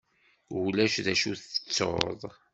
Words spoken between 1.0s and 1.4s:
d acu i